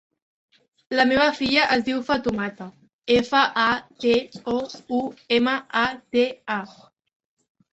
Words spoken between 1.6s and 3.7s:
es diu Fatoumata: efa, a,